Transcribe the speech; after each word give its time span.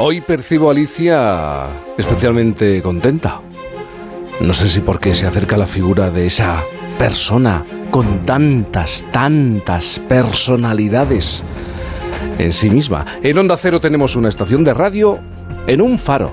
Hoy 0.00 0.20
percibo 0.20 0.68
a 0.68 0.70
Alicia 0.70 1.66
especialmente 1.98 2.80
contenta. 2.82 3.40
No 4.40 4.54
sé 4.54 4.68
si 4.68 4.80
porque 4.80 5.12
se 5.12 5.26
acerca 5.26 5.56
la 5.56 5.66
figura 5.66 6.08
de 6.08 6.26
esa 6.26 6.62
persona 7.00 7.66
con 7.90 8.22
tantas, 8.22 9.04
tantas 9.10 9.98
personalidades 10.08 11.42
en 12.38 12.52
sí 12.52 12.70
misma. 12.70 13.06
En 13.24 13.38
Onda 13.38 13.56
Cero 13.56 13.80
tenemos 13.80 14.14
una 14.14 14.28
estación 14.28 14.62
de 14.62 14.72
radio 14.72 15.18
en 15.66 15.82
un 15.82 15.98
faro. 15.98 16.30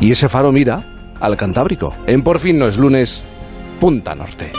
Y 0.00 0.12
ese 0.12 0.30
faro 0.30 0.50
mira 0.50 1.14
al 1.20 1.36
Cantábrico. 1.36 1.94
En 2.06 2.22
Por 2.22 2.38
fin 2.38 2.58
no 2.58 2.66
es 2.66 2.78
lunes, 2.78 3.26
Punta 3.78 4.14
Norte. 4.14 4.52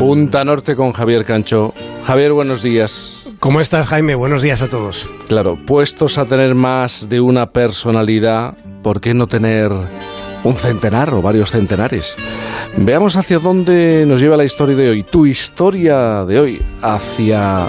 Punta 0.00 0.46
Norte 0.46 0.76
con 0.76 0.92
Javier 0.92 1.26
Cancho. 1.26 1.74
Javier, 2.06 2.32
buenos 2.32 2.62
días. 2.62 3.22
¿Cómo 3.38 3.60
estás, 3.60 3.86
Jaime? 3.88 4.14
Buenos 4.14 4.42
días 4.42 4.62
a 4.62 4.68
todos. 4.70 5.06
Claro, 5.28 5.58
puestos 5.66 6.16
a 6.16 6.24
tener 6.24 6.54
más 6.54 7.10
de 7.10 7.20
una 7.20 7.52
personalidad, 7.52 8.56
¿por 8.82 9.02
qué 9.02 9.12
no 9.12 9.26
tener 9.26 9.70
un 10.42 10.56
centenar 10.56 11.12
o 11.12 11.20
varios 11.20 11.50
centenares? 11.50 12.16
Veamos 12.78 13.16
hacia 13.16 13.38
dónde 13.40 14.06
nos 14.06 14.22
lleva 14.22 14.38
la 14.38 14.44
historia 14.44 14.74
de 14.74 14.88
hoy. 14.88 15.02
Tu 15.02 15.26
historia 15.26 16.24
de 16.24 16.40
hoy, 16.40 16.62
hacia 16.80 17.68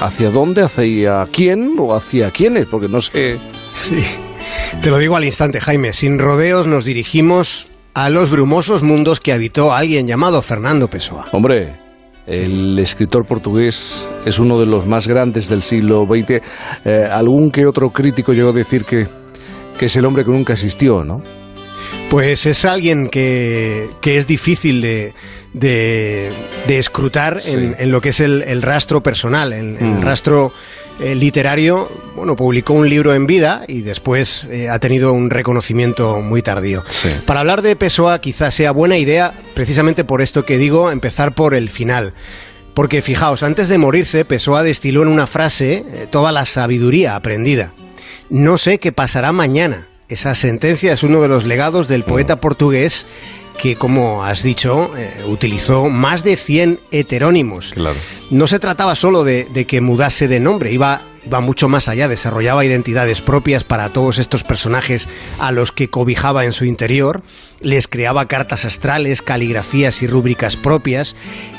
hacia 0.00 0.30
dónde, 0.30 0.62
hacia 0.62 1.26
quién 1.32 1.74
o 1.80 1.96
hacia 1.96 2.30
quiénes, 2.30 2.66
porque 2.66 2.86
no 2.86 3.00
sé. 3.00 3.40
Sí. 3.82 4.04
Te 4.80 4.88
lo 4.88 4.98
digo 4.98 5.16
al 5.16 5.24
instante, 5.24 5.60
Jaime. 5.60 5.92
Sin 5.92 6.20
rodeos 6.20 6.68
nos 6.68 6.84
dirigimos 6.84 7.66
a 7.94 8.10
los 8.10 8.30
brumosos 8.30 8.82
mundos 8.82 9.20
que 9.20 9.32
habitó 9.32 9.72
alguien 9.72 10.06
llamado 10.06 10.42
Fernando 10.42 10.88
Pessoa. 10.88 11.26
Hombre, 11.32 11.74
el 12.26 12.78
escritor 12.78 13.26
portugués 13.26 14.08
es 14.24 14.38
uno 14.38 14.58
de 14.58 14.66
los 14.66 14.86
más 14.86 15.06
grandes 15.06 15.48
del 15.48 15.62
siglo 15.62 16.06
XX. 16.06 16.40
Eh, 16.84 17.08
algún 17.10 17.50
que 17.50 17.66
otro 17.66 17.90
crítico 17.90 18.32
llegó 18.32 18.50
a 18.50 18.52
decir 18.52 18.84
que, 18.84 19.08
que 19.78 19.86
es 19.86 19.96
el 19.96 20.04
hombre 20.04 20.24
que 20.24 20.30
nunca 20.30 20.52
existió, 20.52 21.04
¿no? 21.04 21.22
Pues 22.10 22.46
es 22.46 22.64
alguien 22.64 23.08
que, 23.08 23.88
que 24.00 24.18
es 24.18 24.26
difícil 24.26 24.82
de, 24.82 25.14
de, 25.54 26.32
escrutar 26.68 27.40
en, 27.44 27.90
lo 27.90 28.00
que 28.00 28.10
es 28.10 28.20
el, 28.20 28.62
rastro 28.62 29.02
personal, 29.02 29.52
en, 29.52 29.76
el 29.78 29.98
mm. 29.98 30.00
rastro 30.02 30.52
eh, 31.02 31.14
literario. 31.14 31.90
Bueno, 32.14 32.36
publicó 32.36 32.74
un 32.74 32.88
libro 32.88 33.14
en 33.14 33.26
vida 33.26 33.64
y 33.66 33.82
después 33.82 34.44
eh, 34.50 34.68
ha 34.68 34.78
tenido 34.78 35.12
un 35.12 35.30
reconocimiento 35.30 36.20
muy 36.20 36.42
tardío. 36.42 36.84
Para 37.26 37.40
hablar 37.40 37.62
de 37.62 37.74
Pessoa 37.74 38.20
quizás 38.20 38.54
sea 38.54 38.70
buena 38.70 38.98
idea, 38.98 39.34
precisamente 39.54 40.04
por 40.04 40.22
esto 40.22 40.44
que 40.44 40.58
digo, 40.58 40.90
empezar 40.90 41.34
por 41.34 41.54
el 41.54 41.70
final. 41.70 42.14
Porque 42.74 43.02
fijaos, 43.02 43.42
antes 43.42 43.68
de 43.68 43.78
morirse, 43.78 44.24
Pessoa 44.24 44.62
destiló 44.62 45.02
en 45.02 45.08
una 45.08 45.26
frase 45.26 45.84
eh, 45.86 46.06
toda 46.10 46.32
la 46.32 46.46
sabiduría 46.46 47.16
aprendida. 47.16 47.74
No 48.30 48.56
sé 48.56 48.78
qué 48.78 48.92
pasará 48.92 49.32
mañana. 49.32 49.88
Esa 50.08 50.34
sentencia 50.34 50.92
es 50.92 51.02
uno 51.02 51.20
de 51.20 51.28
los 51.28 51.44
legados 51.44 51.88
del 51.88 52.04
poeta 52.04 52.40
portugués 52.40 53.06
que, 53.58 53.76
como 53.76 54.24
has 54.24 54.42
dicho, 54.42 54.92
eh, 54.96 55.24
utilizó 55.26 55.88
más 55.88 56.24
de 56.24 56.36
100 56.36 56.80
heterónimos. 56.90 57.74
No 58.30 58.46
se 58.48 58.58
trataba 58.58 58.94
solo 58.94 59.24
de, 59.24 59.44
de 59.44 59.66
que 59.66 59.80
mudase 59.80 60.28
de 60.28 60.40
nombre, 60.40 60.72
iba 60.72 61.02
va 61.32 61.40
mucho 61.40 61.68
más 61.68 61.88
allá, 61.88 62.08
desarrollaba 62.08 62.64
identidades 62.64 63.20
propias 63.20 63.64
para 63.64 63.90
todos 63.90 64.18
estos 64.18 64.44
personajes 64.44 65.08
a 65.38 65.52
los 65.52 65.72
que 65.72 65.88
cobijaba 65.88 66.44
en 66.44 66.52
su 66.52 66.64
interior, 66.64 67.22
les 67.60 67.86
creaba 67.86 68.26
cartas 68.26 68.64
astrales, 68.64 69.22
caligrafías 69.22 70.02
y 70.02 70.06
rúbricas 70.06 70.56
propias 70.56 71.14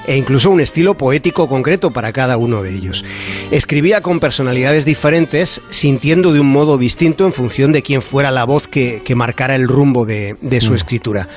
e 0.06 0.18
incluso 0.18 0.50
un 0.50 0.60
estilo 0.60 0.96
poético 0.96 1.48
concreto 1.48 1.92
para 1.92 2.12
cada 2.12 2.38
uno 2.38 2.62
de 2.62 2.76
ellos. 2.76 3.06
Escribía 3.52 4.02
con 4.02 4.20
personalidades 4.20 4.86
diferentes, 4.86 5.62
sintiendo 5.70 6.34
de 6.34 6.42
un 6.42 6.52
modo 6.52 6.78
distinto 6.78 7.26
en 7.26 7.34
función 7.34 7.72
de 7.72 7.84
quién 7.84 8.02
fuera 8.02 8.32
la 8.32 8.44
voz 8.44 8.68
que, 8.68 9.02
marcara 9.14 9.56
el 9.56 9.68
rumbo 9.68 10.06
de, 10.08 10.36
su 10.60 10.72
mm. 10.72 10.76
escritura. 10.76 11.30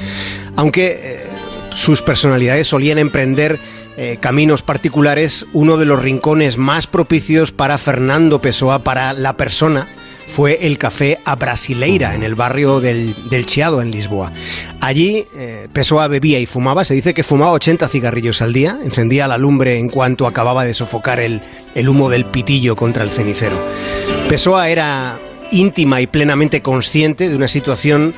Aunque 0.56 1.00
eh, 1.02 1.26
sus 1.74 2.02
personalidades 2.02 2.66
solían 2.66 2.98
emprender 2.98 3.58
eh, 3.98 4.18
caminos 4.20 4.62
particulares, 4.62 5.46
uno 5.52 5.76
de 5.76 5.86
los 5.86 6.02
rincones 6.02 6.58
más 6.58 6.86
propicios 6.86 7.52
para 7.52 7.78
Fernando 7.78 8.40
Pessoa, 8.40 8.82
para 8.82 9.12
la 9.12 9.36
persona, 9.36 9.88
fue 10.28 10.66
el 10.66 10.76
café 10.76 11.18
A 11.24 11.36
Brasileira, 11.36 12.14
en 12.14 12.22
el 12.22 12.34
barrio 12.34 12.80
del, 12.80 13.14
Chiado, 13.46 13.80
en 13.80 13.90
Lisboa. 13.90 14.32
Allí 14.80 15.26
eh, 15.36 15.68
Pessoa 15.72 16.08
bebía 16.08 16.38
y 16.38 16.46
fumaba, 16.46 16.84
se 16.84 16.94
dice 16.94 17.14
que 17.14 17.22
fumaba 17.22 17.52
80 17.52 17.88
cigarrillos 17.88 18.42
al 18.42 18.52
día, 18.52 18.78
encendía 18.82 19.28
la 19.28 19.38
lumbre 19.38 19.78
en 19.78 19.88
cuanto 19.88 20.26
acababa 20.26 20.64
de 20.64 20.74
sofocar 20.74 21.20
el, 21.20 21.40
el 21.74 21.88
humo 21.88 22.10
del 22.10 22.26
pitillo 22.26 22.76
contra 22.76 23.02
el 23.02 23.10
cenicero. 23.10 23.58
Pessoa 24.28 24.68
era 24.68 25.18
íntima 25.52 26.00
y 26.00 26.06
plenamente 26.06 26.60
consciente 26.60 27.28
de 27.28 27.36
una 27.36 27.48
situación 27.48 28.14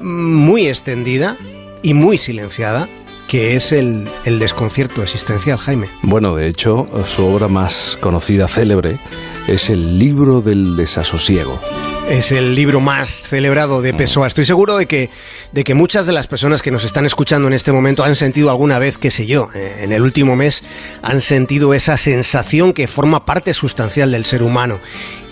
muy 0.00 0.68
extendida 0.68 1.36
y 1.82 1.94
muy 1.94 2.18
silenciada 2.18 2.88
que 3.28 3.54
es 3.56 3.72
el, 3.72 4.08
desconcierto 4.24 5.02
existencial, 5.02 5.58
Jaime. 5.58 5.90
Bueno, 6.02 6.34
de 6.34 6.48
hecho, 6.48 6.88
su 7.04 7.26
obra 7.26 7.46
más 7.46 7.98
conocida, 8.00 8.48
célebre, 8.48 8.98
es 9.46 9.68
el 9.68 9.98
libro 9.98 10.40
del 10.40 10.76
desasosiego. 10.76 11.60
Es 12.08 12.32
el 12.32 12.54
libro 12.54 12.80
más 12.80 13.10
celebrado 13.10 13.82
de 13.82 13.92
Pessoa. 13.92 14.26
Estoy 14.26 14.46
seguro 14.46 14.78
de 14.78 14.86
que, 14.86 15.10
de 15.52 15.62
que 15.62 15.74
muchas 15.74 16.06
de 16.06 16.14
las 16.14 16.26
personas 16.26 16.62
que 16.62 16.70
nos 16.70 16.86
están 16.86 17.04
escuchando 17.04 17.48
en 17.48 17.52
este 17.52 17.70
momento 17.70 18.02
han 18.02 18.16
sentido 18.16 18.50
alguna 18.50 18.78
vez, 18.78 18.96
qué 18.96 19.10
sé 19.10 19.26
yo, 19.26 19.50
eh, 19.54 19.80
en 19.82 19.92
el 19.92 20.00
último 20.00 20.34
mes, 20.34 20.64
han 21.02 21.20
sentido 21.20 21.74
esa 21.74 21.98
sensación 21.98 22.72
que 22.72 22.88
forma 22.88 23.26
parte 23.26 23.52
sustancial 23.52 24.10
del 24.10 24.24
ser 24.24 24.42
humano 24.42 24.80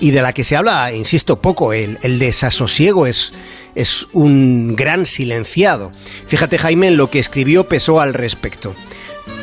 y 0.01 0.11
de 0.11 0.21
la 0.21 0.35
que 0.35 0.45
se 0.45 0.55
habla, 0.55 0.93
insisto, 0.93 1.41
poco. 1.41 1.73
El, 1.73 1.99
el 2.03 2.19
desasosiego 2.19 3.07
es, 3.07 3.33
es 3.77 4.09
un 4.13 4.75
gran 4.75 5.07
silenciado. 5.07 5.93
Fíjate 6.27 6.59
Jaime 6.59 6.89
en 6.89 6.97
lo 6.97 7.11
que 7.11 7.21
escribió 7.21 7.69
Pessoa 7.69 8.03
al 8.03 8.15
respecto. 8.15 8.75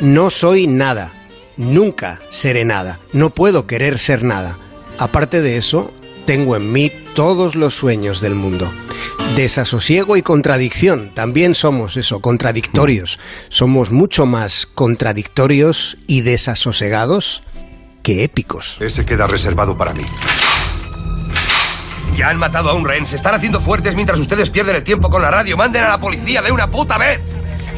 No 0.02 0.28
soy 0.28 0.66
nada, 0.66 1.12
nunca 1.56 2.20
seré 2.30 2.64
nada, 2.66 3.00
no 3.12 3.30
puedo 3.30 3.66
querer 3.66 3.98
ser 3.98 4.24
nada. 4.24 4.58
Aparte 4.98 5.40
de 5.40 5.56
eso, 5.56 5.92
tengo 6.26 6.56
en 6.56 6.72
mí 6.72 6.90
todos 7.14 7.54
los 7.54 7.74
sueños 7.74 8.20
del 8.20 8.34
mundo. 8.34 8.70
Desasosiego 9.36 10.16
y 10.16 10.22
contradicción, 10.22 11.12
también 11.14 11.54
somos 11.54 11.96
eso, 11.96 12.20
contradictorios. 12.20 13.18
Somos 13.48 13.90
mucho 13.90 14.26
más 14.26 14.66
contradictorios 14.66 15.96
y 16.06 16.20
desasosegados 16.20 17.42
que 18.02 18.22
épicos. 18.22 18.76
Ese 18.80 19.04
queda 19.04 19.26
reservado 19.26 19.76
para 19.76 19.94
mí. 19.94 20.04
Ya 22.16 22.28
han 22.28 22.38
matado 22.38 22.70
a 22.70 22.74
un 22.74 22.84
rehén. 22.84 23.06
Se 23.06 23.16
están 23.16 23.34
haciendo 23.34 23.60
fuertes 23.60 23.94
mientras 23.94 24.18
ustedes 24.18 24.50
pierden 24.50 24.76
el 24.76 24.84
tiempo 24.84 25.10
con 25.10 25.22
la 25.22 25.30
radio. 25.30 25.56
Manden 25.56 25.84
a 25.84 25.88
la 25.88 26.00
policía 26.00 26.42
de 26.42 26.52
una 26.52 26.70
puta 26.70 26.98
vez. 26.98 27.20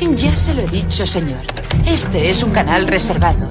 Ya 0.00 0.36
se 0.36 0.54
lo 0.54 0.62
he 0.62 0.66
dicho, 0.66 1.06
señor. 1.06 1.40
Este 1.86 2.30
es 2.30 2.42
un 2.42 2.50
canal 2.50 2.86
reservado. 2.86 3.50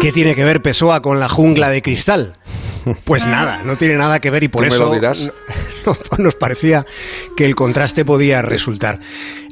¿Qué 0.00 0.12
tiene 0.12 0.34
que 0.34 0.44
ver 0.44 0.62
Pessoa 0.62 1.02
con 1.02 1.20
la 1.20 1.28
jungla 1.28 1.68
de 1.68 1.82
cristal? 1.82 2.36
Pues 3.04 3.26
nada, 3.26 3.62
no 3.64 3.76
tiene 3.76 3.96
nada 3.96 4.20
que 4.20 4.30
ver 4.30 4.44
y 4.44 4.48
por 4.48 4.64
eso 4.64 4.92
nos 6.18 6.34
parecía 6.36 6.86
que 7.36 7.44
el 7.44 7.54
contraste 7.54 8.04
podía 8.04 8.42
resultar. 8.42 9.00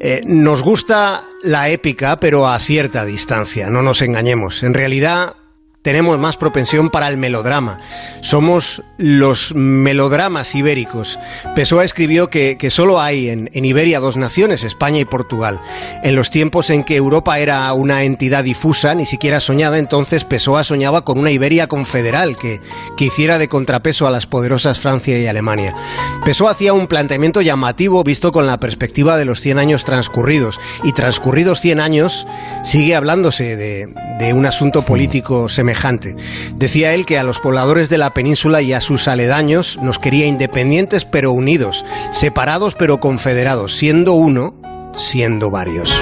Eh, 0.01 0.23
nos 0.25 0.63
gusta 0.63 1.25
la 1.43 1.69
épica, 1.69 2.21
pero 2.21 2.47
a 2.47 2.59
cierta 2.59 3.05
distancia, 3.05 3.71
no 3.71 3.83
nos 3.83 4.03
engañemos. 4.03 4.63
En 4.63 4.75
realidad, 4.75 5.35
tenemos 5.85 6.19
más 6.19 6.39
propensión 6.39 6.89
para 6.89 7.09
el 7.09 7.19
melodrama. 7.19 7.79
Somos 8.23 8.83
los 8.97 9.55
melodramas 9.55 10.55
ibéricos. 10.55 11.19
Pessoa 11.55 11.85
escribió 11.85 12.31
que, 12.31 12.57
solo 12.71 13.03
hay 13.03 13.29
en, 13.29 13.51
Iberia 13.53 14.01
dos 14.01 14.17
naciones, 14.17 14.65
España 14.65 14.99
y 15.01 15.05
Portugal. 15.05 15.61
En 16.03 16.17
los 16.17 16.31
tiempos 16.31 16.71
en 16.71 16.85
que 16.85 16.97
Europa 16.97 17.39
era 17.39 17.71
una 17.75 18.03
entidad 18.05 18.45
difusa, 18.45 18.95
ni 18.95 19.05
siquiera 19.05 19.41
soñada, 19.41 19.77
entonces 19.77 20.25
Pessoa 20.25 20.65
soñaba 20.65 21.05
con 21.05 21.19
una 21.19 21.31
Iberia 21.31 21.67
confederal 21.67 22.39
que, 22.39 22.63
que 22.97 23.05
hiciera 23.05 23.37
de 23.37 23.49
contrapeso 23.49 24.07
a 24.07 24.11
las 24.11 24.27
poderosas 24.27 24.81
Francia 24.81 25.19
y 25.19 25.27
Alemania. 25.27 25.75
Pessoa 26.25 26.53
hacía 26.53 26.73
un 26.73 26.87
planteamiento 26.87 27.43
llamativo 27.43 28.03
visto 28.05 28.33
con 28.33 28.47
la 28.47 28.59
perspectiva 28.59 29.19
de 29.19 29.27
los 29.27 29.43
100 29.43 29.59
años 29.59 29.85
transcurridos. 29.85 30.59
Y 30.83 30.93
transcurridos 30.93 31.61
100 31.61 31.81
años 31.81 32.27
sigue 32.63 32.95
hablándose 32.95 33.57
de, 33.57 33.93
de 34.19 34.33
un 34.33 34.47
asunto 34.47 34.81
político 34.81 35.51
semejante 35.51 35.74
Decía 36.57 36.95
él 36.95 37.07
que 37.07 37.19
a 37.19 37.23
los 37.23 37.39
pobladores 37.39 37.89
de 37.89 37.99
la 37.99 38.15
península 38.15 38.63
y 38.63 38.73
a 38.73 38.81
sus 38.81 39.09
aledaños 39.09 39.79
nos 39.83 39.99
quería 39.99 40.27
independientes 40.27 41.05
pero 41.05 41.33
unidos, 41.33 41.85
separados 42.13 42.75
pero 42.75 43.01
confederados, 43.01 43.77
siendo 43.77 44.13
uno, 44.13 44.55
siendo 44.97 45.51
varios. 45.51 45.93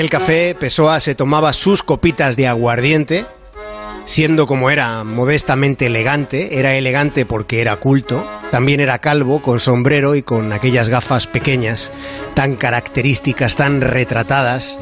aquel 0.00 0.08
café, 0.08 0.54
Pessoa 0.58 0.98
se 0.98 1.14
tomaba 1.14 1.52
sus 1.52 1.82
copitas 1.82 2.34
de 2.34 2.46
aguardiente, 2.46 3.26
siendo 4.06 4.46
como 4.46 4.70
era 4.70 5.04
modestamente 5.04 5.86
elegante, 5.86 6.58
era 6.58 6.74
elegante 6.74 7.26
porque 7.26 7.60
era 7.60 7.76
culto, 7.76 8.24
también 8.50 8.80
era 8.80 8.98
calvo, 8.98 9.40
con 9.40 9.60
sombrero 9.60 10.14
y 10.14 10.22
con 10.22 10.52
aquellas 10.52 10.88
gafas 10.88 11.26
pequeñas, 11.26 11.92
tan 12.34 12.56
características, 12.56 13.56
tan 13.56 13.80
retratadas 13.80 14.78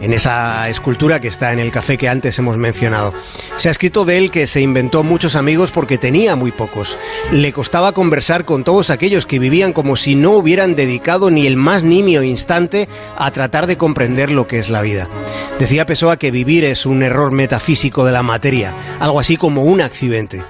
en 0.00 0.12
esa 0.12 0.68
escultura 0.68 1.20
que 1.20 1.28
está 1.28 1.52
en 1.52 1.58
el 1.58 1.70
café 1.70 1.96
que 1.98 2.08
antes 2.08 2.38
hemos 2.38 2.56
mencionado. 2.56 3.12
Se 3.56 3.68
ha 3.68 3.72
escrito 3.72 4.04
de 4.04 4.18
él 4.18 4.30
que 4.30 4.46
se 4.46 4.60
inventó 4.60 5.02
muchos 5.02 5.34
amigos 5.36 5.72
porque 5.72 5.98
tenía 5.98 6.36
muy 6.36 6.52
pocos. 6.52 6.96
Le 7.32 7.52
costaba 7.52 7.92
conversar 7.92 8.44
con 8.44 8.64
todos 8.64 8.90
aquellos 8.90 9.26
que 9.26 9.38
vivían 9.38 9.72
como 9.72 9.96
si 9.96 10.14
no 10.14 10.32
hubieran 10.32 10.74
dedicado 10.74 11.30
ni 11.30 11.46
el 11.46 11.56
más 11.56 11.82
nimio 11.82 12.22
instante 12.22 12.88
a 13.16 13.30
tratar 13.30 13.66
de 13.66 13.76
comprender 13.76 14.30
lo 14.30 14.46
que 14.46 14.58
es 14.58 14.70
la 14.70 14.82
vida. 14.82 15.08
Decía 15.58 15.86
Pessoa 15.86 16.18
que 16.18 16.30
vivir 16.30 16.64
es 16.64 16.86
un 16.86 17.02
error 17.02 17.32
metafísico 17.32 18.04
de 18.04 18.12
la 18.12 18.22
materia, 18.22 18.74
algo 19.00 19.18
así 19.18 19.36
como 19.36 19.64
un 19.64 19.80
accidente. 19.80 20.44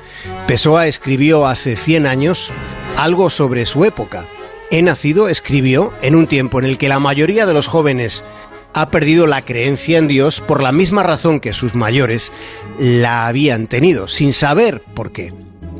Pessoa 0.49 0.87
escribió 0.87 1.47
hace 1.47 1.77
100 1.77 2.07
años 2.07 2.51
algo 2.97 3.29
sobre 3.29 3.67
su 3.67 3.85
época. 3.85 4.27
He 4.71 4.81
nacido 4.81 5.29
escribió 5.29 5.93
en 6.01 6.15
un 6.15 6.27
tiempo 6.27 6.59
en 6.59 6.65
el 6.65 6.79
que 6.79 6.89
la 6.89 6.99
mayoría 6.99 7.45
de 7.45 7.53
los 7.53 7.67
jóvenes 7.67 8.25
ha 8.73 8.91
perdido 8.91 9.27
la 9.27 9.43
creencia 9.43 9.99
en 9.99 10.09
Dios 10.09 10.41
por 10.41 10.63
la 10.63 10.73
misma 10.73 11.03
razón 11.03 11.41
que 11.41 11.53
sus 11.53 11.75
mayores 11.75 12.33
la 12.79 13.27
habían 13.27 13.67
tenido, 13.67 14.09
sin 14.09 14.33
saber 14.33 14.83
por 14.95 15.13
qué. 15.13 15.35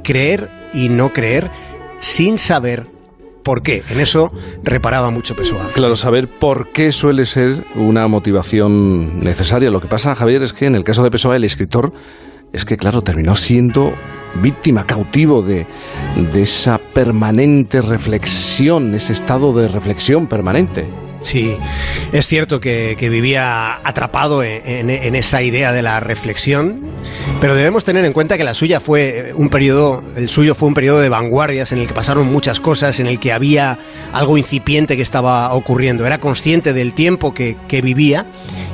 Creer 0.05 0.51
y 0.75 0.91
no 0.91 1.15
creer 1.15 1.51
sin 1.99 2.39
saber 2.39 2.89
por 3.43 3.63
qué. 3.63 3.83
En 3.89 4.01
eso 4.01 4.33
reparaba 4.63 5.11
mucho 5.11 5.35
Pessoa. 5.35 5.67
Claro, 5.73 5.97
saber 5.97 6.29
por 6.29 6.73
qué 6.73 6.93
suele 6.93 7.25
ser 7.25 7.65
una 7.75 8.07
motivación 8.07 9.21
necesaria. 9.21 9.71
Lo 9.71 9.81
que 9.81 9.89
pasa, 9.89 10.15
Javier, 10.15 10.43
es 10.43 10.53
que 10.53 10.67
en 10.67 10.75
el 10.75 10.85
caso 10.85 11.03
de 11.03 11.11
Pessoa, 11.11 11.37
el 11.37 11.45
escritor 11.45 11.95
es 12.53 12.65
que, 12.65 12.77
claro, 12.77 13.03
terminó 13.03 13.35
siendo 13.35 13.95
víctima, 14.43 14.87
cautivo 14.87 15.43
de, 15.43 15.67
esa 16.35 16.79
permanente 16.79 17.83
reflexión, 17.83 18.95
ese 18.95 19.13
estado 19.13 19.53
de 19.53 19.69
reflexión 19.69 20.27
permanente. 20.27 20.87
Sí, 21.21 21.57
es 22.13 22.27
cierto 22.27 22.61
que, 22.61 22.97
vivía 23.09 23.81
atrapado 23.87 24.43
en, 24.43 24.91
esa 25.15 25.43
idea 25.43 25.73
de 25.73 25.83
la 25.83 26.01
reflexión, 26.01 26.81
pero 27.41 27.55
debemos 27.55 27.85
tener 27.85 28.05
en 28.05 28.13
cuenta 28.13 28.37
que 28.37 28.45
la 28.45 28.55
suya 28.55 28.81
fue 28.81 29.33
un 29.35 29.49
periodo, 29.49 30.03
el 30.17 30.29
suyo 30.29 30.55
fue 30.55 30.69
un 30.69 30.75
periodo 30.75 31.01
de 31.01 31.09
vanguardias 31.09 31.73
en 31.73 31.79
el 31.79 31.87
que 31.87 31.95
pasaron 31.95 32.31
muchas 32.31 32.61
cosas, 32.61 33.01
en 33.01 33.07
el 33.07 33.19
que 33.19 33.33
había 33.33 33.79
algo 34.13 34.39
incipiente 34.39 34.97
que 34.97 35.03
estaba 35.03 35.53
ocurriendo. 35.55 36.07
Era 36.07 36.19
consciente 36.19 36.73
del 36.73 36.93
tiempo 36.93 37.35
que, 37.35 37.57
vivía, 37.83 38.27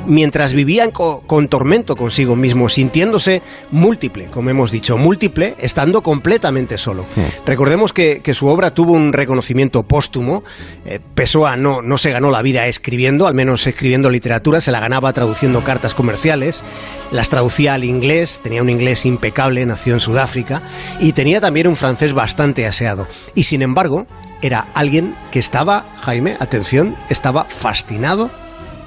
mientras 0.07 0.53
vivía 0.53 0.89
con, 0.91 1.47
tormento 1.47 1.95
consigo 1.95 2.35
mismo, 2.35 2.69
sintiéndose 2.69 3.41
múltiple, 3.71 4.25
como 4.25 4.49
hemos 4.49 4.71
dicho, 4.71 4.97
múltiple, 4.97 5.55
estando 5.59 6.01
completamente 6.01 6.77
solo. 6.77 7.05
Hmm. 7.15 7.45
Recordemos 7.45 7.93
que, 7.93 8.21
su 8.35 8.47
obra 8.47 8.71
tuvo 8.71 8.91
un 8.91 9.13
reconocimiento 9.13 9.83
póstumo. 9.83 10.43
Eh, 10.85 10.99
Pessoa 11.13 11.55
no, 11.55 11.81
no 11.81 11.97
se 11.97 12.11
ganó 12.11 12.31
la 12.31 12.41
vida 12.41 12.67
escribiendo, 12.67 13.24
al 13.27 13.35
menos 13.35 13.65
escribiendo 13.67 14.09
literatura, 14.09 14.61
se 14.61 14.71
la 14.71 14.79
ganaba 14.79 15.13
traduciendo 15.13 15.63
cartas 15.63 15.93
comerciales, 15.93 16.63
las 17.11 17.29
traducía 17.29 17.73
al 17.73 17.83
inglés, 17.83 18.39
tenía 18.43 18.61
un 18.61 18.69
inglés 18.69 19.05
impecable, 19.05 19.65
nació 19.65 19.93
en 19.93 19.99
Sudáfrica, 19.99 20.61
y 20.99 21.13
tenía 21.13 21.41
también 21.41 21.67
un 21.67 21.75
francés 21.75 22.13
bastante 22.13 22.65
aseado. 22.65 23.07
Y 23.33 23.43
sin 23.43 23.61
embargo, 23.61 24.05
era 24.41 24.67
alguien 24.73 25.15
que 25.31 25.39
estaba, 25.39 25.85
Jaime, 26.01 26.37
atención, 26.39 26.95
estaba 27.09 27.45
fascinado 27.45 28.29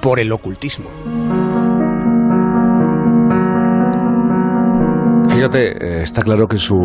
por 0.01 0.19
el 0.19 0.31
ocultismo. 0.31 0.89
Fíjate, 5.29 5.71
eh, 5.71 6.03
está 6.03 6.21
claro 6.21 6.47
que 6.47 6.57
su 6.57 6.75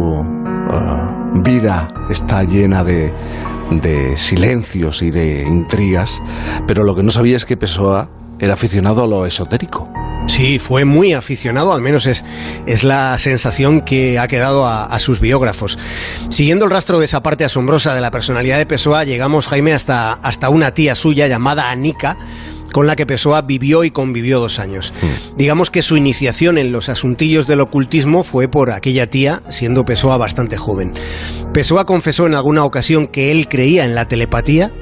ah, 0.71 1.33
vida 1.43 1.89
está 2.09 2.45
llena 2.45 2.85
de 2.85 3.13
de 3.71 4.17
silencios 4.17 5.03
y 5.03 5.11
de 5.11 5.43
intrigas, 5.43 6.11
pero 6.67 6.85
lo 6.85 6.95
que 6.95 7.03
no 7.03 7.11
sabía 7.11 7.37
es 7.37 7.45
que 7.45 7.57
Pessoa 7.57 8.11
era 8.39 8.55
aficionado 8.55 9.05
a 9.05 9.07
lo 9.07 9.27
esotérico. 9.27 9.91
Sí, 10.27 10.59
fue 10.59 10.85
muy 10.85 11.13
aficionado, 11.13 11.73
al 11.73 11.83
menos 11.83 12.07
es, 12.07 12.25
es 12.67 12.83
la 12.83 13.19
sensación 13.19 13.83
que 13.83 14.19
ha 14.19 14.27
quedado 14.27 14.67
a, 14.67 14.99
sus 14.99 15.21
biógrafos. 15.21 15.79
Siguiendo 16.31 16.65
el 16.65 16.71
rastro 16.71 16.99
de 16.99 17.05
esa 17.05 17.23
parte 17.23 17.45
asombrosa 17.45 17.95
de 17.95 18.01
la 18.01 18.11
personalidad 18.11 18.57
de 18.59 18.67
Pessoa, 18.67 19.05
llegamos, 19.05 19.47
Jaime, 19.47 19.75
hasta, 19.75 20.15
hasta 20.15 20.49
una 20.49 20.73
tía 20.73 20.95
suya 20.95 21.29
llamada 21.29 21.71
Anika, 21.71 22.17
con 22.75 22.89
la 22.89 22.97
que 22.97 23.07
Pessoa 23.07 23.41
vivió 23.43 23.85
y 23.85 23.93
convivió 23.93 24.41
dos 24.41 24.59
años. 24.59 24.93
Mm. 25.01 25.37
Digamos 25.37 25.71
que 25.71 25.81
su 25.81 25.97
iniciación 25.97 26.59
en 26.59 26.73
los 26.73 26.89
asuntillos 26.89 27.47
del 27.47 27.61
ocultismo 27.61 28.25
fue 28.25 28.49
por 28.49 28.73
aquella 28.73 29.09
tía, 29.09 29.45
siendo 29.49 29.85
Pessoa 29.85 30.17
bastante 30.17 30.57
joven. 30.57 30.93
Pessoa 31.53 31.87
confesó 31.87 32.27
en 32.27 32.35
alguna 32.35 32.65
ocasión 32.65 33.07
que 33.07 33.31
él 33.31 33.49
creía 33.49 33.85
en 33.85 33.95
la 33.95 34.09
telepatía, 34.09 34.73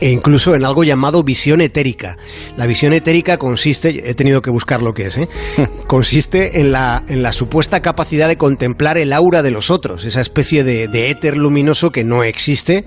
e 0.00 0.10
incluso 0.10 0.54
en 0.54 0.64
algo 0.64 0.84
llamado 0.84 1.22
visión 1.22 1.60
etérica. 1.60 2.16
La 2.56 2.66
visión 2.66 2.92
etérica 2.92 3.38
consiste, 3.38 4.10
he 4.10 4.14
tenido 4.14 4.42
que 4.42 4.50
buscar 4.50 4.82
lo 4.82 4.94
que 4.94 5.06
es, 5.06 5.18
¿eh? 5.18 5.28
consiste 5.86 6.60
en 6.60 6.72
la, 6.72 7.04
en 7.08 7.22
la 7.22 7.32
supuesta 7.32 7.80
capacidad 7.80 8.28
de 8.28 8.36
contemplar 8.36 8.98
el 8.98 9.12
aura 9.12 9.42
de 9.42 9.50
los 9.50 9.70
otros, 9.70 10.04
esa 10.04 10.20
especie 10.20 10.64
de, 10.64 10.88
de 10.88 11.10
éter 11.10 11.36
luminoso 11.36 11.92
que 11.92 12.04
no 12.04 12.24
existe 12.24 12.84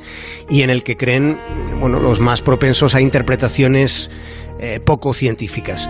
y 0.49 0.61
en 0.61 0.69
el 0.69 0.83
que 0.83 0.97
creen 0.97 1.39
bueno, 1.79 1.99
los 1.99 2.19
más 2.19 2.41
propensos 2.41 2.95
a 2.95 3.01
interpretaciones 3.01 4.09
eh, 4.59 4.79
poco 4.83 5.13
científicas. 5.13 5.87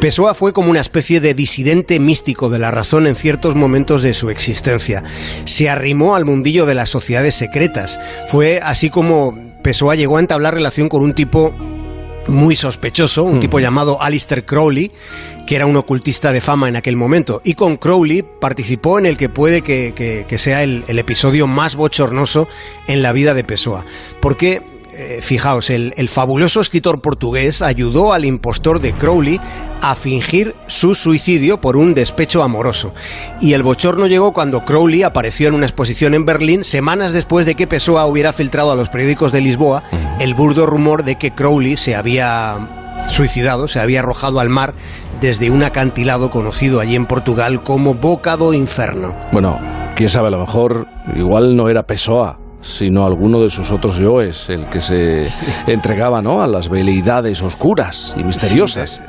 Pessoa 0.00 0.32
fue 0.34 0.52
como 0.52 0.70
una 0.70 0.80
especie 0.80 1.20
de 1.20 1.34
disidente 1.34 1.98
místico 1.98 2.48
de 2.50 2.60
la 2.60 2.70
razón 2.70 3.08
en 3.08 3.16
ciertos 3.16 3.56
momentos 3.56 4.00
de 4.00 4.14
su 4.14 4.30
existencia. 4.30 5.02
Se 5.44 5.68
arrimó 5.68 6.14
al 6.14 6.24
mundillo 6.24 6.66
de 6.66 6.76
las 6.76 6.88
sociedades 6.88 7.34
secretas. 7.34 7.98
Fue 8.28 8.60
así 8.62 8.90
como 8.90 9.36
Pessoa 9.60 9.96
llegó 9.96 10.18
a 10.18 10.20
entablar 10.20 10.54
relación 10.54 10.88
con 10.88 11.02
un 11.02 11.14
tipo 11.14 11.52
muy 12.28 12.54
sospechoso, 12.54 13.24
un 13.24 13.40
tipo 13.40 13.58
llamado 13.58 14.00
Alistair 14.00 14.44
Crowley, 14.44 14.92
que 15.48 15.56
era 15.56 15.66
un 15.66 15.74
ocultista 15.74 16.32
de 16.32 16.40
fama 16.40 16.68
en 16.68 16.76
aquel 16.76 16.94
momento. 16.94 17.40
Y 17.44 17.54
con 17.54 17.76
Crowley 17.76 18.22
participó 18.22 19.00
en 19.00 19.06
el 19.06 19.16
que 19.16 19.28
puede 19.28 19.62
que, 19.62 20.38
sea 20.38 20.62
el, 20.62 20.84
el, 20.86 21.00
episodio 21.00 21.48
más 21.48 21.74
bochornoso 21.74 22.46
en 22.86 23.02
la 23.02 23.12
vida 23.12 23.34
de 23.34 23.42
Pessoa. 23.42 23.84
Porque 24.20 24.62
eh, 25.00 25.20
fijaos, 25.22 25.70
el, 25.70 26.08
fabuloso 26.08 26.60
escritor 26.60 27.00
portugués 27.00 27.62
ayudó 27.62 28.12
al 28.12 28.24
impostor 28.24 28.80
de 28.80 28.92
Crowley 28.94 29.40
a 29.80 29.94
fingir 29.94 30.56
su 30.66 30.96
suicidio 30.96 31.60
por 31.60 31.76
un 31.76 31.94
despecho 31.94 32.42
amoroso. 32.42 32.92
Y 33.40 33.52
el 33.52 33.62
bochorno 33.62 34.08
llegó 34.08 34.32
cuando 34.32 34.64
Crowley 34.64 35.04
apareció 35.04 35.46
en 35.46 35.54
una 35.54 35.66
exposición 35.66 36.14
en 36.14 36.26
Berlín 36.26 36.64
semanas 36.64 37.12
después 37.12 37.46
de 37.46 37.54
que 37.54 37.68
Pessoa 37.68 38.06
hubiera 38.06 38.32
filtrado 38.32 38.72
a 38.72 38.74
los 38.74 38.88
periódicos 38.88 39.30
de 39.30 39.40
Lisboa 39.40 39.84
el 40.18 40.34
burdo 40.34 40.66
rumor 40.66 41.04
de 41.04 41.14
que 41.14 41.30
Crowley 41.30 41.76
se 41.76 41.94
había 41.94 43.06
suicidado, 43.06 43.68
se 43.68 43.78
había 43.78 44.00
arrojado 44.00 44.40
al 44.40 44.48
mar 44.48 44.74
desde 45.20 45.52
un 45.52 45.62
acantilado 45.62 46.28
conocido 46.28 46.80
allí 46.80 46.96
en 46.96 47.06
Portugal 47.06 47.62
como 47.62 47.94
Boca 47.94 48.36
do 48.36 48.52
Inferno. 48.52 49.14
Bueno, 49.30 49.60
quién 49.94 50.08
sabe, 50.08 50.26
a 50.26 50.32
lo 50.32 50.40
mejor 50.40 50.88
igual 51.14 51.54
no 51.54 51.68
era 51.68 51.84
Pessoa 51.84 52.40
sino 52.60 53.04
alguno 53.04 53.40
de 53.40 53.48
sus 53.48 53.70
otros 53.70 53.98
yoes, 53.98 54.48
el 54.50 54.68
que 54.68 54.80
se 54.80 55.22
entregaba 55.66 56.22
¿no? 56.22 56.42
a 56.42 56.46
las 56.46 56.68
veleidades 56.68 57.42
oscuras 57.42 58.14
y 58.16 58.24
misteriosas. 58.24 59.00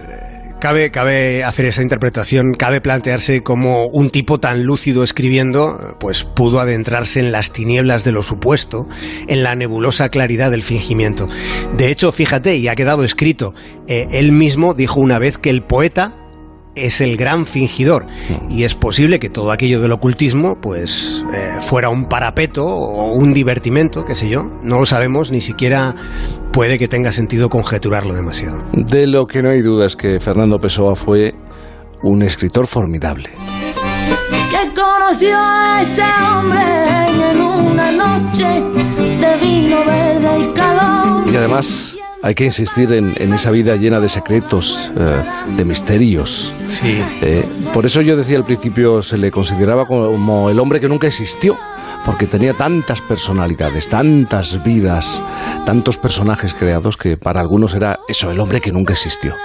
Cabe, 0.60 0.91
cabe 0.91 1.46
hacer 1.46 1.68
esa 1.68 1.82
interpretación, 1.82 2.53
cabe 2.53 2.82
plantearse 2.82 3.44
cómo 3.44 3.86
un 3.86 4.10
tipo 4.10 4.41
tan 4.41 4.65
lúcido 4.65 5.06
escribiendo, 5.06 5.96
pues 6.01 6.25
pudo 6.25 6.60
adentrarse 6.60 7.22
en 7.22 7.32
las 7.32 7.53
tinieblas 7.53 8.03
de 8.03 8.12
lo 8.12 8.24
supuesto, 8.24 8.86
en 9.27 9.41
la 9.41 9.56
nebulosa 9.56 10.10
claridad 10.10 10.51
del 10.51 10.62
fingimiento. 10.62 11.27
De 11.77 11.89
hecho, 11.89 12.12
fíjate, 12.12 12.58
y 12.58 12.68
ha 12.68 12.75
quedado 12.75 13.06
escrito, 13.06 13.53
eh, 13.88 14.08
él 14.12 14.34
mismo 14.34 14.74
dijo 14.74 15.00
una 15.00 15.18
vez 15.18 15.38
que 15.38 15.50
el 15.50 15.63
poeta 15.63 16.18
es 16.75 17.01
el 17.01 17.17
gran 17.17 17.45
fingidor 17.45 18.05
hmm. 18.05 18.51
y 18.51 18.63
es 18.63 18.75
posible 18.75 19.19
que 19.19 19.29
todo 19.29 19.51
aquello 19.51 19.81
del 19.81 19.91
ocultismo 19.91 20.59
pues 20.61 21.23
eh, 21.33 21.61
fuera 21.61 21.89
un 21.89 22.05
parapeto 22.05 22.65
o 22.65 23.13
un 23.13 23.33
divertimento, 23.33 24.05
qué 24.05 24.15
sé 24.15 24.29
yo, 24.29 24.49
no 24.63 24.79
lo 24.79 24.85
sabemos, 24.85 25.31
ni 25.31 25.41
siquiera 25.41 25.95
puede 26.51 26.77
que 26.77 26.88
tenga 26.88 27.11
sentido 27.11 27.49
conjeturarlo 27.49 28.13
demasiado. 28.13 28.61
De 28.73 29.07
lo 29.07 29.27
que 29.27 29.41
no 29.41 29.49
hay 29.49 29.61
duda 29.61 29.85
es 29.85 29.95
que 29.95 30.19
Fernando 30.19 30.59
Pessoa 30.59 30.95
fue 30.95 31.35
un 32.03 32.21
escritor 32.21 32.67
formidable. 32.67 33.29
Que 34.49 34.79
conoció 34.79 35.38
a 35.38 35.81
ese 35.81 36.03
hombre 36.03 36.61
en 37.31 37.41
una 37.41 37.91
noche 37.91 38.45
de 38.45 39.38
vino 39.45 39.77
verde 39.85 40.39
y 40.39 40.53
calor. 40.53 41.31
Y 41.31 41.35
además 41.35 41.95
hay 42.21 42.35
que 42.35 42.43
insistir 42.45 42.91
en, 42.93 43.33
esa 43.33 43.51
vida 43.51 43.75
llena 43.75 43.99
de 43.99 44.09
secretos, 44.09 44.91
eh, 44.97 45.23
de 45.55 45.65
misterios. 45.65 46.53
Sí. 46.67 47.01
Eh, 47.21 47.45
por 47.73 47.85
eso 47.85 48.01
yo 48.01 48.17
decía 48.17 48.38
al 48.38 48.45
principio, 48.45 49.01
se 49.01 49.17
le 49.17 49.31
consideraba 49.31 49.85
como 49.85 50.49
el 50.49 50.59
hombre 50.59 50.79
que 50.79 50.89
nunca 50.89 51.07
existió, 51.07 51.57
porque 52.05 52.25
tenía 52.25 52.53
tantas 52.53 53.01
personalidades, 53.01 53.88
tantas 53.88 54.61
vidas, 54.63 55.21
tantos 55.65 55.97
personajes 55.97 56.53
creados 56.53 56.97
que 56.97 57.17
para 57.17 57.39
algunos 57.39 57.73
era 57.73 57.99
eso, 58.07 58.31
el 58.31 58.39
hombre 58.39 58.61
que 58.61 58.71
nunca 58.71 58.93
existió. 58.93 59.35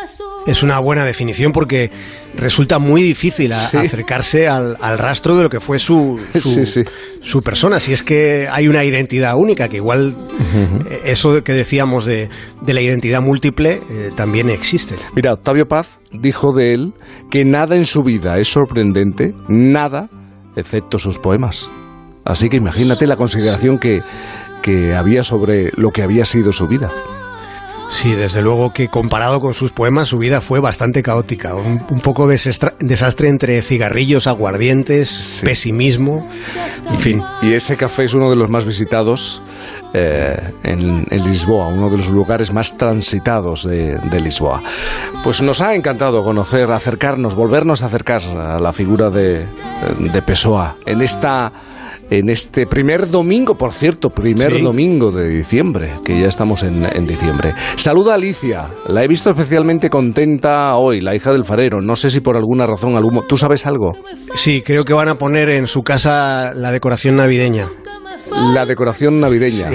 Es 0.47 0.63
una 0.63 0.79
buena 0.79 1.05
definición 1.05 1.53
porque 1.53 1.91
resulta 2.37 2.79
muy 2.79 3.03
difícil 3.03 3.53
acercarse 3.53 4.47
al, 4.47 4.77
rastro 4.99 5.37
de 5.37 5.45
lo 5.45 5.49
que 5.49 5.61
fue 5.61 5.79
su, 5.79 6.21
su, 7.21 7.43
persona. 7.43 7.81
Si 7.81 7.93
es 7.93 8.03
que 8.03 8.47
hay 8.51 8.69
una 8.69 8.85
identidad 8.85 9.37
única, 9.37 9.69
que 9.69 9.77
igual 9.77 10.15
eso 11.05 11.43
que 11.43 11.53
decíamos 11.53 12.05
de, 12.05 12.29
la 12.67 12.81
identidad 12.81 13.23
múltiple 13.23 13.81
eh, 13.89 14.11
también 14.15 14.51
existe. 14.51 14.97
Mira, 15.15 15.33
Octavio 15.33 15.67
Paz 15.67 15.99
dijo 16.13 16.53
de 16.53 16.75
él 16.75 16.93
que 17.31 17.45
nada 17.45 17.77
en 17.77 17.87
su 17.87 18.03
vida 18.03 18.39
es 18.39 18.49
sorprendente, 18.49 19.35
nada, 19.49 20.11
excepto 20.57 20.99
sus 20.99 21.19
poemas. 21.19 21.69
Así 22.25 22.49
que 22.49 22.57
imagínate 22.57 23.07
la 23.07 23.17
consideración 23.17 23.79
que, 23.79 24.03
que 24.63 24.95
había 24.95 25.25
sobre 25.25 25.71
lo 25.77 25.91
que 25.91 26.03
había 26.03 26.25
sido 26.25 26.53
su 26.53 26.67
vida. 26.67 26.91
Sí, 27.89 28.13
desde 28.13 28.43
luego 28.43 28.73
que 28.73 28.89
comparado 28.89 29.41
con 29.41 29.55
sus 29.55 29.73
poemas, 29.73 30.09
su 30.09 30.19
vida 30.19 30.41
fue 30.41 30.61
bastante 30.61 31.03
caótica. 31.03 31.55
Un, 31.55 32.01
poco 32.01 32.27
de 32.27 32.35
desastre 32.81 33.29
entre 33.29 33.63
cigarrillos, 33.63 34.27
aguardientes, 34.27 35.41
pesimismo, 35.45 36.29
en 36.91 36.99
fin. 36.99 37.23
Y 37.43 37.53
ese 37.55 37.77
café 37.77 38.05
es 38.05 38.15
uno 38.15 38.31
de 38.31 38.37
los 38.37 38.49
más 38.49 38.65
visitados 38.65 39.43
eh, 39.93 40.37
en, 40.63 41.05
Lisboa, 41.25 41.69
uno 41.69 41.91
de 41.91 41.99
los 41.99 42.09
lugares 42.09 42.53
más 42.53 42.77
transitados 42.77 43.65
de, 43.65 44.21
Lisboa. 44.21 44.63
Pues 45.23 45.43
nos 45.43 45.61
ha 45.61 45.75
encantado 45.75 46.23
conocer, 46.23 46.71
acercarnos, 46.71 47.35
volvernos 47.35 47.83
a 47.83 47.87
acercar 47.87 48.23
a 48.23 48.59
la 48.59 48.73
figura 48.73 49.11
de, 49.11 49.47
de 49.99 50.23
Pessoa 50.23 50.77
en 50.87 51.03
esta 51.03 51.53
en 52.11 52.29
este 52.29 52.67
primer 52.67 53.09
domingo, 53.09 53.57
por 53.57 53.73
cierto, 53.73 54.11
primer 54.11 54.63
domingo 54.63 55.11
de 55.11 55.29
diciembre, 55.29 55.95
que 56.05 56.21
ya 56.21 56.29
estamos 56.29 56.63
en, 56.63 56.85
en, 56.85 57.07
diciembre. 57.07 57.55
Saluda 57.77 58.13
a 58.13 58.15
Alicia, 58.17 58.65
la 58.89 59.03
he 59.05 59.09
visto 59.09 59.31
especialmente 59.31 59.91
contenta 59.91 60.77
hoy, 60.77 61.01
la 61.01 61.15
hija 61.15 61.33
del 61.33 61.45
farero. 61.45 61.81
No 61.81 61.97
sé 61.97 62.11
si 62.11 62.21
por 62.21 62.37
alguna 62.37 62.67
razón, 62.67 62.97
algún... 62.97 63.27
¿tú 63.29 63.37
sabes 63.37 63.67
algo? 63.67 63.93
Sí, 64.35 64.63
creo 64.63 64.85
que 64.85 64.93
van 64.93 65.09
a 65.09 65.17
poner 65.17 65.49
en 65.49 65.67
su 65.67 65.83
casa 65.83 66.53
la 66.55 66.73
decoración 66.73 67.17
navideña 67.17 67.69
la 68.53 68.67
decoración 68.67 69.21
navideña. 69.21 69.71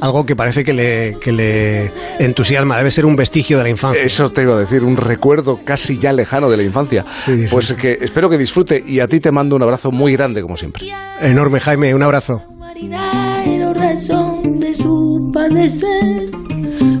algo 0.00 0.26
que 0.26 0.36
parece 0.36 0.64
que 0.64 0.72
le, 0.72 1.16
que 1.20 1.32
le 1.32 1.90
entusiasma, 2.18 2.76
debe 2.76 2.90
ser 2.90 3.06
un 3.06 3.16
vestigio 3.16 3.58
de 3.58 3.64
la 3.64 3.70
infancia. 3.70 4.04
Eso 4.04 4.30
te 4.30 4.42
iba 4.42 4.54
a 4.54 4.58
decir, 4.58 4.84
un 4.84 4.96
recuerdo 4.96 5.60
casi 5.64 5.98
ya 5.98 6.12
lejano 6.12 6.50
de 6.50 6.56
la 6.56 6.62
infancia. 6.62 7.04
pues 7.50 7.72
que 7.74 7.98
espero 8.00 8.28
que 8.28 8.38
disfrute 8.38 8.82
y 8.86 9.00
a 9.00 9.08
ti 9.08 9.20
te 9.20 9.30
mando 9.30 9.56
un 9.56 9.62
abrazo 9.62 9.90
muy 9.90 10.12
grande 10.12 10.42
como 10.42 10.56
siempre. 10.56 10.84
Enorme 11.20 11.60
Jaime, 11.60 11.94
un 11.94 12.02
abrazo. 12.02 12.42
de 12.74 14.74
su 14.74 15.30
padecer 15.32 16.30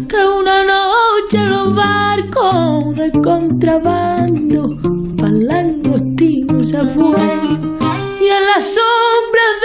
que 0.08 0.26
una 0.38 0.64
noche 0.64 1.46
los 1.46 1.74
barcos 1.74 2.94
de 2.94 3.10
contrabando 3.20 4.68
para 5.16 5.34
se 6.64 6.84
fue 6.86 7.10
y 8.20 8.30
a 8.30 8.40
la 8.40 8.62